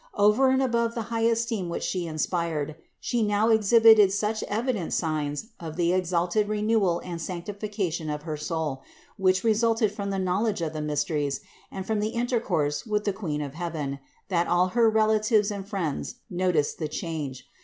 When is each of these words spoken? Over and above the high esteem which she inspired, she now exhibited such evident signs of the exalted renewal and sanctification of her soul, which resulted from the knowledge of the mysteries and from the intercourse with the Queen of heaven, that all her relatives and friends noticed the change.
Over 0.15 0.49
and 0.49 0.63
above 0.63 0.95
the 0.95 1.03
high 1.13 1.25
esteem 1.29 1.69
which 1.69 1.83
she 1.83 2.07
inspired, 2.07 2.75
she 2.99 3.21
now 3.21 3.49
exhibited 3.51 4.11
such 4.11 4.41
evident 4.47 4.93
signs 4.93 5.49
of 5.59 5.75
the 5.75 5.93
exalted 5.93 6.49
renewal 6.49 6.99
and 7.05 7.21
sanctification 7.21 8.09
of 8.09 8.23
her 8.23 8.35
soul, 8.35 8.81
which 9.17 9.43
resulted 9.43 9.91
from 9.91 10.09
the 10.09 10.17
knowledge 10.17 10.59
of 10.63 10.73
the 10.73 10.81
mysteries 10.81 11.41
and 11.69 11.85
from 11.85 11.99
the 11.99 12.15
intercourse 12.17 12.83
with 12.83 13.03
the 13.05 13.13
Queen 13.13 13.43
of 13.43 13.53
heaven, 13.53 13.99
that 14.29 14.47
all 14.47 14.69
her 14.69 14.89
relatives 14.89 15.51
and 15.51 15.67
friends 15.69 16.15
noticed 16.31 16.79
the 16.79 16.87
change. 16.87 17.47